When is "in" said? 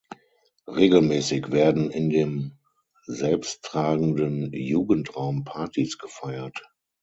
1.91-2.09